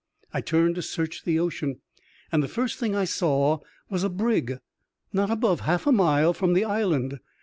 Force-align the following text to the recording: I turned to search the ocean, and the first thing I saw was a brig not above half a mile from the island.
I 0.33 0.41
turned 0.41 0.73
to 0.73 0.81
search 0.81 1.25
the 1.25 1.37
ocean, 1.39 1.79
and 2.31 2.41
the 2.41 2.47
first 2.47 2.79
thing 2.79 2.95
I 2.95 3.05
saw 3.05 3.59
was 3.87 4.03
a 4.03 4.09
brig 4.09 4.57
not 5.13 5.29
above 5.29 5.59
half 5.59 5.85
a 5.85 5.91
mile 5.91 6.33
from 6.33 6.53
the 6.53 6.65
island. 6.65 7.19